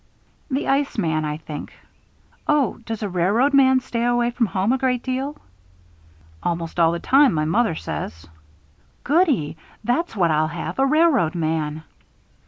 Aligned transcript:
"The 0.49 0.67
iceman, 0.67 1.25
I 1.25 1.37
think. 1.37 1.73
Oh, 2.47 2.79
does 2.87 3.03
a 3.03 3.07
railroad 3.07 3.53
man 3.53 3.81
stay 3.81 4.03
away 4.03 4.31
from 4.31 4.47
home 4.47 4.71
a 4.73 4.77
great 4.79 5.03
deal?" 5.03 5.37
"Almost 6.41 6.79
all 6.79 6.91
the 6.91 6.99
time, 6.99 7.35
my 7.35 7.45
mother 7.45 7.75
says." 7.75 8.25
"Goody! 9.03 9.57
That's 9.83 10.15
what 10.15 10.31
I'll 10.31 10.47
have 10.47 10.79
a 10.79 10.87
railroad 10.87 11.35
man." 11.35 11.83